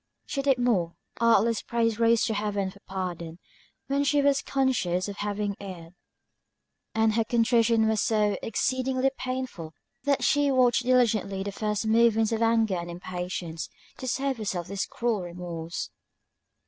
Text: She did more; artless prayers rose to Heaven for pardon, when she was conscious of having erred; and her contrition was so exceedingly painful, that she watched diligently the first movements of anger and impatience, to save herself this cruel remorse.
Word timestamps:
She 0.25 0.41
did 0.41 0.57
more; 0.57 0.95
artless 1.19 1.61
prayers 1.61 1.99
rose 1.99 2.23
to 2.25 2.33
Heaven 2.33 2.71
for 2.71 2.79
pardon, 2.87 3.37
when 3.85 4.03
she 4.03 4.19
was 4.23 4.41
conscious 4.41 5.07
of 5.07 5.17
having 5.17 5.55
erred; 5.59 5.93
and 6.95 7.13
her 7.13 7.23
contrition 7.23 7.87
was 7.87 8.01
so 8.01 8.35
exceedingly 8.41 9.11
painful, 9.15 9.75
that 10.05 10.23
she 10.23 10.49
watched 10.49 10.85
diligently 10.85 11.43
the 11.43 11.51
first 11.51 11.85
movements 11.85 12.31
of 12.31 12.41
anger 12.41 12.77
and 12.77 12.89
impatience, 12.89 13.69
to 13.97 14.07
save 14.07 14.37
herself 14.37 14.65
this 14.65 14.87
cruel 14.87 15.21
remorse. 15.21 15.91